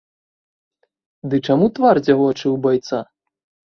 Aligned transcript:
Ды 1.33 1.43
чаму 1.47 1.71
твар 1.79 1.95
дзявочы 2.05 2.45
ў 2.45 2.57
байца? 2.69 2.97